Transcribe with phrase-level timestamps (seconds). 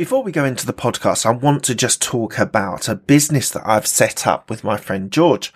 [0.00, 3.68] Before we go into the podcast, I want to just talk about a business that
[3.68, 5.52] I've set up with my friend George.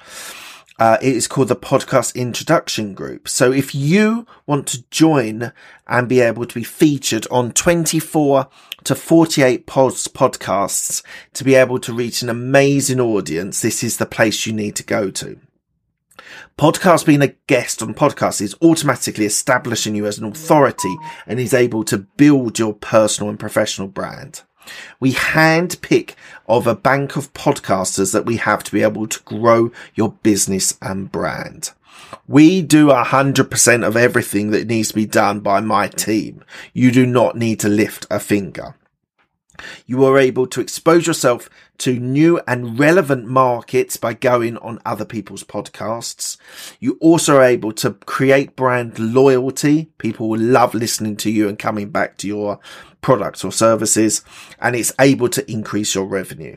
[0.78, 3.26] Uh, it is called the Podcast Introduction Group.
[3.26, 5.54] So if you want to join
[5.88, 8.46] and be able to be featured on 24
[8.84, 11.02] to 48 pods, podcasts
[11.32, 14.84] to be able to reach an amazing audience, this is the place you need to
[14.84, 15.40] go to.
[16.58, 20.94] Podcast being a guest on podcasts is automatically establishing you as an authority
[21.26, 24.42] and is able to build your personal and professional brand.
[25.00, 26.16] We hand pick
[26.48, 30.78] of a bank of podcasters that we have to be able to grow your business
[30.80, 31.72] and brand.
[32.26, 36.44] We do a hundred percent of everything that needs to be done by my team.
[36.72, 38.76] You do not need to lift a finger.
[39.86, 45.04] You are able to expose yourself to new and relevant markets by going on other
[45.04, 46.36] people's podcasts.
[46.80, 49.90] You also are able to create brand loyalty.
[49.98, 52.60] People will love listening to you and coming back to your
[53.00, 54.24] products or services,
[54.60, 56.56] and it's able to increase your revenue.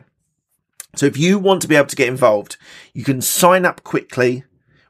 [0.95, 2.57] So if you want to be able to get involved,
[2.93, 4.45] you can sign up quickly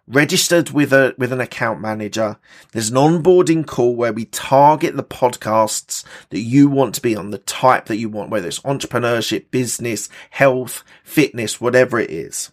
[0.07, 2.37] registered with a with an account manager.
[2.71, 7.31] There's an onboarding call where we target the podcasts that you want to be on,
[7.31, 12.51] the type that you want, whether it's entrepreneurship, business, health, fitness, whatever it is.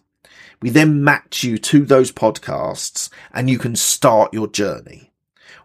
[0.61, 5.11] We then match you to those podcasts and you can start your journey.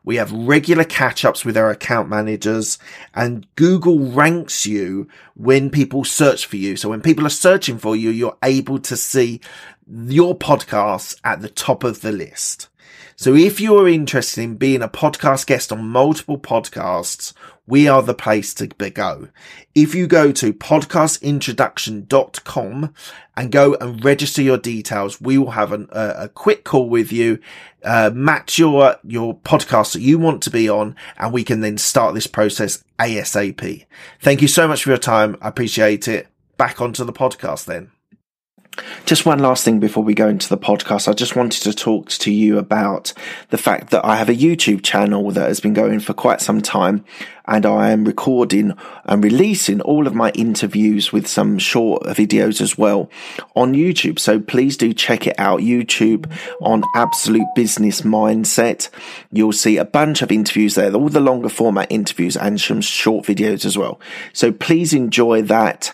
[0.05, 2.79] We have regular catch ups with our account managers
[3.15, 6.77] and Google ranks you when people search for you.
[6.77, 9.41] So when people are searching for you, you're able to see
[9.87, 12.69] your podcasts at the top of the list.
[13.17, 17.35] So if you're interested in being a podcast guest on multiple podcasts,
[17.71, 19.29] we are the place to go.
[19.75, 22.95] If you go to podcastintroduction.com
[23.37, 27.39] and go and register your details, we will have an, a, quick call with you,
[27.85, 31.79] uh, match your, your podcast that you want to be on, and we can then
[31.79, 33.87] start this process ASAP.
[34.21, 35.37] Thank you so much for your time.
[35.41, 36.27] I appreciate it.
[36.57, 37.93] Back onto the podcast then.
[39.07, 41.09] Just one last thing before we go into the podcast.
[41.09, 43.13] I just wanted to talk to you about
[43.51, 46.61] the fact that I have a YouTube channel that has been going for quite some
[46.61, 47.05] time
[47.51, 48.75] and I am recording
[49.05, 53.11] and releasing all of my interviews with some short videos as well
[53.57, 54.21] on YouTube.
[54.21, 55.61] So please do check it out.
[55.61, 56.31] YouTube
[56.61, 58.89] on Absolute Business Mindset.
[59.33, 63.27] You'll see a bunch of interviews there, all the longer format interviews and some short
[63.27, 64.01] videos as well.
[64.33, 65.93] So please enjoy that.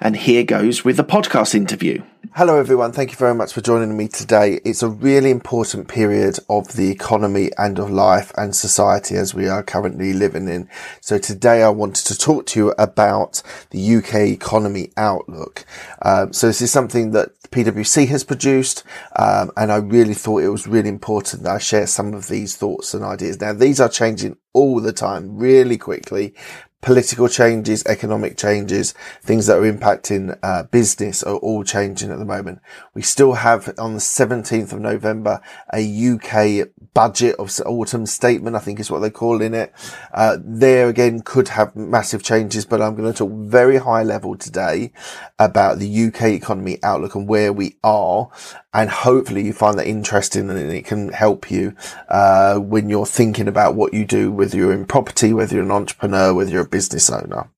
[0.00, 2.02] And here goes with the podcast interview.
[2.34, 2.92] Hello, everyone.
[2.92, 4.60] Thank you very much for joining me today.
[4.62, 9.48] It's a really important period of the economy and of life and society as we
[9.48, 10.68] are currently living in.
[11.00, 15.64] So today I wanted to talk to you about the UK economy outlook.
[16.02, 18.82] Um, so this is something that PwC has produced,
[19.18, 22.56] um, and I really thought it was really important that I share some of these
[22.56, 23.40] thoughts and ideas.
[23.40, 26.34] Now, these are changing all the time, really quickly,
[26.82, 28.92] political changes, economic changes,
[29.22, 32.60] things that are impacting uh, business are all changing at the moment.
[32.94, 35.40] We still have on the 17th of November
[35.72, 39.72] a UK budget of autumn statement, I think is what they're calling it.
[40.12, 44.36] Uh, there again could have massive changes, but I'm going to talk very high level
[44.36, 44.92] today
[45.38, 48.30] about the UK economy outlook and where we are
[48.76, 51.74] and hopefully you find that interesting and it can help you
[52.10, 55.70] uh, when you're thinking about what you do, whether you're in property, whether you're an
[55.70, 57.48] entrepreneur, whether you're a business owner.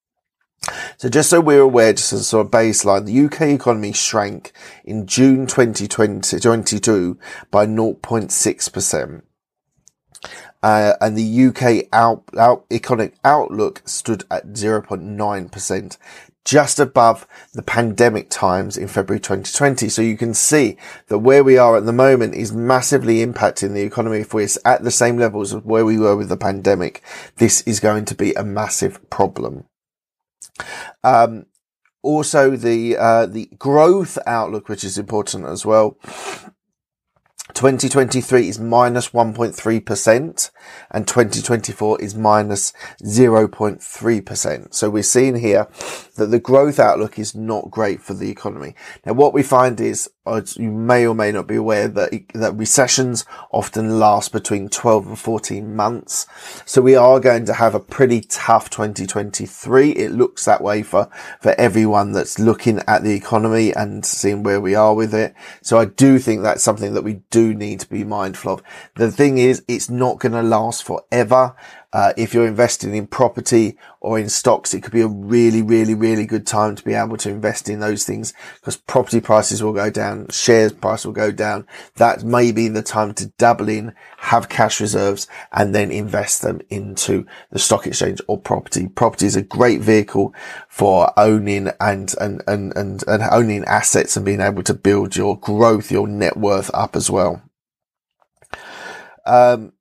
[0.96, 4.52] So just so we're aware, just as a sort of baseline, the UK economy shrank
[4.84, 7.18] in June 2022
[7.50, 9.22] by 0.6%.
[10.62, 15.98] Uh, and the UK out, out, economic outlook stood at 0.9%,
[16.44, 19.88] just above the pandemic times in February 2020.
[19.88, 20.76] So you can see
[21.06, 24.18] that where we are at the moment is massively impacting the economy.
[24.18, 27.02] If we're at the same levels of where we were with the pandemic,
[27.36, 29.64] this is going to be a massive problem.
[31.04, 31.46] Um,
[32.02, 35.96] also the, uh, the growth outlook, which is important as well.
[37.58, 40.50] 2023 is minus 1.3%
[40.92, 42.72] and 2024 is minus
[43.02, 44.72] 0.3%.
[44.72, 45.66] So we're seeing here
[46.14, 48.76] that the growth outlook is not great for the economy.
[49.04, 52.54] Now what we find is Oh, you may or may not be aware that, that
[52.54, 56.26] recessions often last between 12 and 14 months.
[56.66, 59.92] So we are going to have a pretty tough 2023.
[59.92, 61.08] It looks that way for,
[61.40, 65.34] for everyone that's looking at the economy and seeing where we are with it.
[65.62, 68.62] So I do think that's something that we do need to be mindful of.
[68.96, 71.56] The thing is, it's not going to last forever.
[71.90, 75.94] Uh, if you're investing in property or in stocks, it could be a really, really,
[75.94, 79.72] really good time to be able to invest in those things because property prices will
[79.72, 81.66] go down, shares price will go down.
[81.96, 86.60] That may be the time to double in, have cash reserves and then invest them
[86.68, 88.88] into the stock exchange or property.
[88.88, 90.34] Property is a great vehicle
[90.68, 95.38] for owning and, and, and, and, and owning assets and being able to build your
[95.38, 97.42] growth, your net worth up as well.
[99.24, 99.72] Um,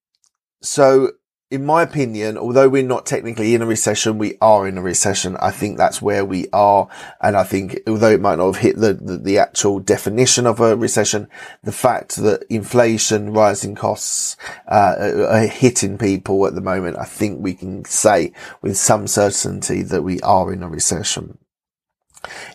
[0.61, 1.11] so
[1.49, 5.37] in my opinion, although we're not technically in a recession, we are in a recession.
[5.37, 6.89] I think that's where we are.
[7.21, 10.59] And I think although it might not have hit the, the, the, actual definition of
[10.59, 11.29] a recession,
[11.63, 14.35] the fact that inflation, rising costs,
[14.67, 14.95] uh,
[15.29, 20.01] are hitting people at the moment, I think we can say with some certainty that
[20.01, 21.37] we are in a recession.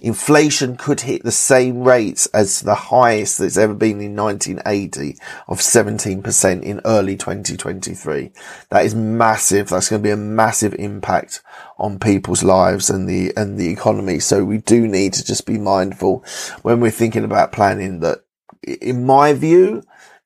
[0.01, 5.17] Inflation could hit the same rates as the highest that's ever been in 1980
[5.49, 8.33] of 17% in early 2023.
[8.71, 9.69] That is massive.
[9.69, 11.43] That's going to be a massive impact
[11.79, 14.19] on people's lives and the, and the economy.
[14.19, 16.25] So we do need to just be mindful
[16.63, 18.25] when we're thinking about planning that
[18.63, 19.83] in my view,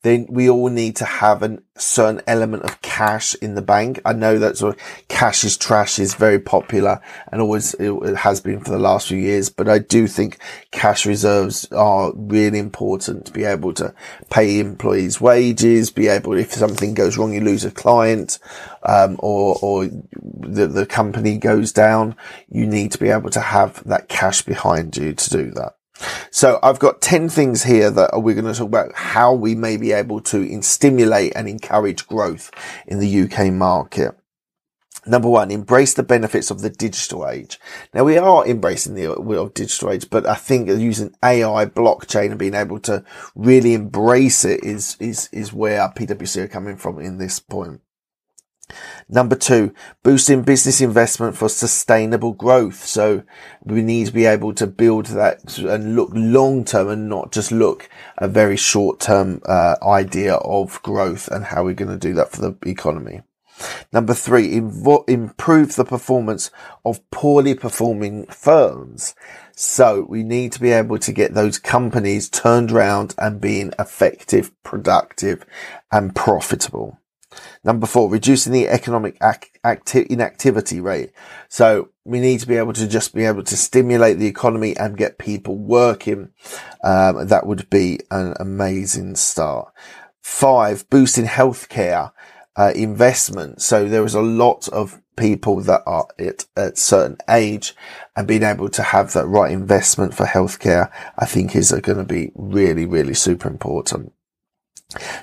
[0.07, 4.01] then we all need to have a certain element of cash in the bank.
[4.05, 7.01] I know that sort of cash is trash is very popular
[7.31, 10.39] and always it has been for the last few years, but I do think
[10.71, 13.95] cash reserves are really important to be able to
[14.31, 18.39] pay employees wages, be able, if something goes wrong, you lose a client,
[18.85, 22.17] um, or, or the, the company goes down,
[22.49, 25.76] you need to be able to have that cash behind you to do that.
[26.37, 29.79] So I've got 10 things here that we're going to talk about how we may
[29.79, 32.51] be able to stimulate and encourage growth
[32.87, 34.15] in the UK market.
[35.07, 37.59] Number one, embrace the benefits of the digital age.
[37.95, 42.53] Now we are embracing the digital age, but I think using AI, blockchain and being
[42.53, 43.03] able to
[43.35, 47.81] really embrace it is, is, is where PwC are coming from in this point.
[49.09, 49.73] Number two,
[50.03, 52.85] boosting business investment for sustainable growth.
[52.85, 53.23] So
[53.63, 57.53] we need to be able to build that and look long term and not just
[57.53, 62.15] look a very short term uh, idea of growth and how we're going to do
[62.15, 63.23] that for the economy.
[63.93, 66.51] Number three, invo- improve the performance
[66.85, 69.15] of poorly performing firms.
[69.55, 74.53] So we need to be able to get those companies turned around and being effective,
[74.63, 75.47] productive
[75.91, 76.99] and profitable.
[77.65, 81.13] Number four, reducing the economic acti- inactivity rate.
[81.49, 84.97] So we need to be able to just be able to stimulate the economy and
[84.97, 86.31] get people working.
[86.85, 89.73] Um, that would be an amazing start.
[90.23, 92.13] Five, boosting healthcare
[92.57, 93.63] uh, investment.
[93.63, 97.75] So there is a lot of people that are at a certain age
[98.15, 102.05] and being able to have that right investment for healthcare, I think is going to
[102.05, 104.13] be really, really super important.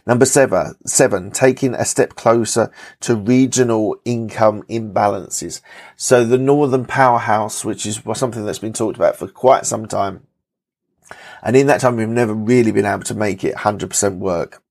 [0.05, 2.71] Number seven, seven, taking a step closer
[3.01, 5.61] to regional income imbalances.
[5.95, 10.27] So the Northern Powerhouse, which is something that's been talked about for quite some time.
[11.41, 14.61] And in that time, we've never really been able to make it 100% work.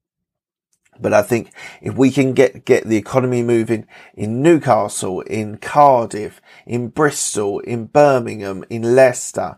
[1.00, 6.40] But I think if we can get, get the economy moving in Newcastle, in Cardiff,
[6.66, 9.56] in Bristol, in Birmingham, in Leicester,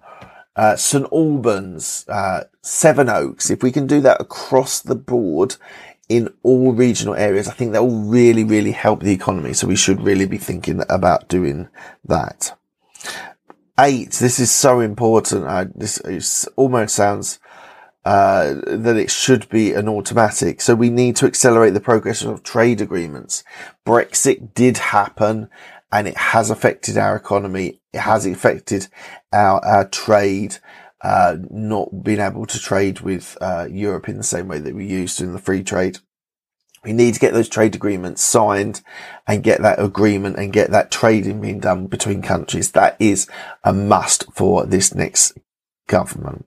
[0.56, 5.56] uh, St Albans, uh, Sevenoaks, if we can do that across the board
[6.08, 9.52] in all regional areas, I think that will really, really help the economy.
[9.52, 11.68] So we should really be thinking about doing
[12.04, 12.56] that.
[13.78, 15.44] Eight, this is so important.
[15.46, 17.40] Uh, this almost sounds
[18.04, 20.60] uh, that it should be an automatic.
[20.60, 23.42] So we need to accelerate the progress of trade agreements.
[23.86, 25.48] Brexit did happen
[25.94, 27.80] and it has affected our economy.
[27.92, 28.88] It has affected
[29.32, 30.56] our, our trade,
[31.00, 34.86] uh, not being able to trade with, uh, Europe in the same way that we
[34.86, 35.98] used in the free trade.
[36.82, 38.82] We need to get those trade agreements signed
[39.28, 42.72] and get that agreement and get that trading being done between countries.
[42.72, 43.28] That is
[43.62, 45.38] a must for this next
[45.86, 46.46] government.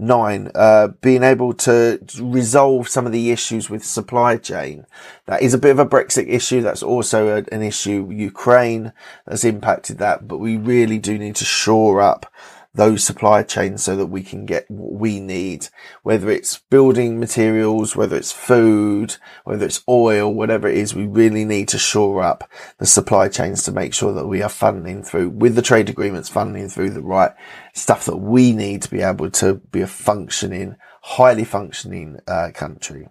[0.00, 4.86] Nine, uh, being able to resolve some of the issues with supply chain.
[5.26, 6.62] That is a bit of a Brexit issue.
[6.62, 8.94] That's also a, an issue Ukraine
[9.28, 12.32] has impacted that, but we really do need to shore up
[12.72, 15.68] those supply chains so that we can get what we need,
[16.02, 21.44] whether it's building materials, whether it's food, whether it's oil, whatever it is, we really
[21.44, 22.48] need to shore up
[22.78, 26.28] the supply chains to make sure that we are funding through with the trade agreements,
[26.28, 27.32] funding through the right
[27.74, 33.08] stuff that we need to be able to be a functioning, highly functioning uh, country.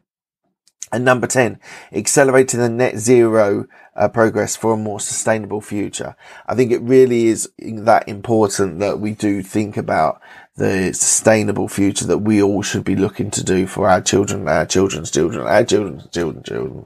[0.91, 1.59] And number 10,
[1.91, 6.15] accelerating the net zero uh, progress for a more sustainable future.
[6.47, 10.19] I think it really is that important that we do think about
[10.55, 14.65] the sustainable future that we all should be looking to do for our children, our
[14.65, 16.85] children's children, our children's children, children.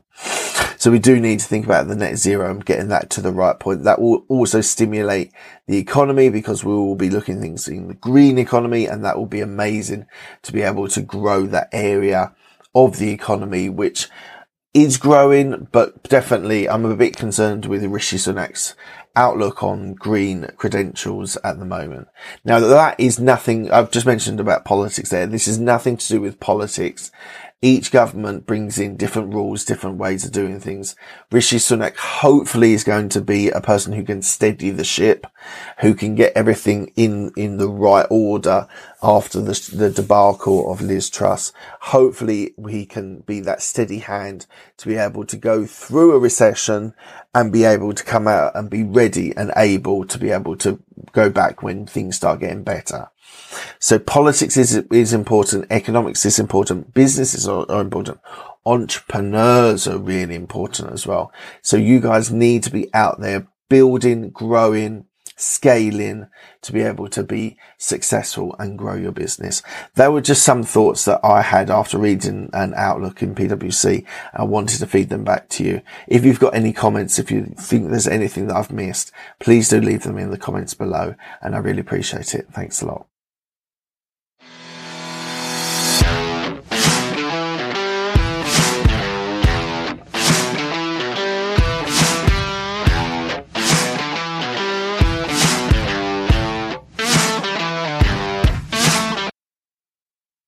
[0.78, 3.32] So we do need to think about the net zero and getting that to the
[3.32, 3.84] right point.
[3.84, 5.32] That will also stimulate
[5.66, 9.26] the economy because we will be looking things in the green economy and that will
[9.26, 10.08] be amazing
[10.44, 12.36] to be able to grow that area
[12.76, 14.10] of the economy, which
[14.74, 18.76] is growing, but definitely I'm a bit concerned with Rishi Sunak's
[19.16, 22.08] outlook on green credentials at the moment.
[22.44, 25.28] Now that is nothing, I've just mentioned about politics there.
[25.28, 27.12] This is nothing to do with politics
[27.64, 30.98] each government brings in different rules, different ways of doing things.
[31.32, 35.26] Rishi Sunak hopefully is going to be a person who can steady the ship,
[35.80, 38.68] who can get everything in, in the right order
[39.02, 41.54] after the, the debacle of Liz Truss.
[41.80, 46.94] Hopefully he can be that steady hand to be able to go through a recession
[47.34, 50.80] and be able to come out and be ready and able to be able to
[51.12, 53.10] go back when things start getting better.
[53.80, 55.68] So politics is, is important.
[55.70, 56.94] Economics is important.
[56.94, 58.20] Businesses are, are important.
[58.66, 61.32] Entrepreneurs are really important as well.
[61.62, 65.06] So you guys need to be out there building, growing,
[65.44, 66.28] scaling
[66.62, 69.62] to be able to be successful and grow your business.
[69.96, 74.06] There were just some thoughts that I had after reading an outlook in PwC.
[74.34, 75.82] I wanted to feed them back to you.
[76.08, 79.80] If you've got any comments, if you think there's anything that I've missed, please do
[79.80, 82.48] leave them in the comments below and I really appreciate it.
[82.52, 83.08] Thanks a lot.